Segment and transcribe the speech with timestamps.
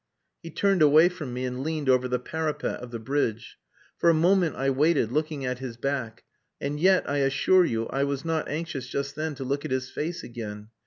[0.41, 3.59] He turned away from me and leaned over the parapet of the bridge.
[3.99, 6.23] For a moment I waited, looking at his back.
[6.59, 9.91] And yet, I assure you, I was not anxious just then to look at his
[9.91, 10.69] face again.